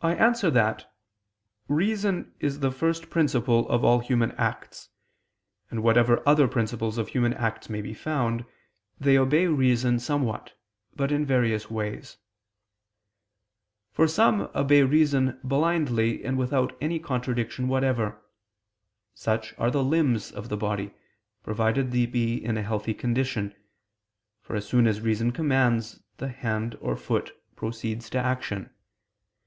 [0.00, 0.94] I answer that,
[1.66, 4.90] Reason is the first principle of all human acts;
[5.70, 8.44] and whatever other principles of human acts may be found,
[9.00, 10.56] they obey reason somewhat,
[10.94, 12.16] but in various ways.
[13.90, 18.22] For some obey reason blindly and without any contradiction whatever:
[19.14, 20.94] such are the limbs of the body,
[21.42, 23.52] provided they be in a healthy condition,
[24.42, 28.70] for as soon as reason commands, the hand or the foot proceeds to action.